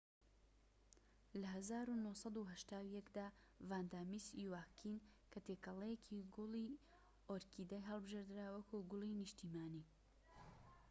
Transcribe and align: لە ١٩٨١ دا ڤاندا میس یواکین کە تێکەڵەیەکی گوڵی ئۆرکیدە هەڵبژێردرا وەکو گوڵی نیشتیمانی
لە 1.41 1.49
١٩٨١ 1.59 3.07
دا 3.17 3.27
ڤاندا 3.69 4.01
میس 4.11 4.25
یواکین 4.43 4.95
کە 5.31 5.39
تێکەڵەیەکی 5.45 6.27
گوڵی 6.35 6.67
ئۆرکیدە 7.29 7.79
هەڵبژێردرا 7.89 8.47
وەکو 8.55 8.77
گوڵی 8.89 9.17
نیشتیمانی 9.21 9.85